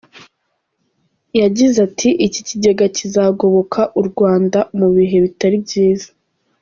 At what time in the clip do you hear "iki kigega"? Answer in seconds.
2.25-2.85